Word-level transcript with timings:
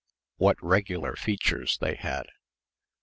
What 0.37 0.57
regular 0.63 1.15
features 1.15 1.77
they 1.77 1.93
had. 1.93 2.25